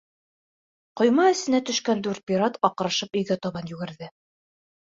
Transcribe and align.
Ҡойма 1.01 1.25
эсенә 1.33 1.59
төшкән 1.67 2.01
дүрт 2.09 2.25
пират 2.31 2.59
аҡырышып 2.71 3.23
өйгә 3.23 3.41
табан 3.47 3.73
йүгерҙе. 3.75 4.13